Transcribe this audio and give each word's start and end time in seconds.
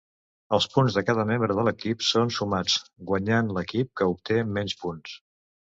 Els 0.57 0.67
punts 0.75 0.95
de 0.99 1.03
cada 1.09 1.25
membre 1.33 1.57
de 1.59 1.65
l'equip 1.67 2.07
són 2.07 2.33
sumats, 2.39 2.81
guanyant 3.13 3.55
l'equip 3.59 3.95
que 4.01 4.13
obté 4.17 4.45
menys 4.59 4.81
punts. 4.85 5.19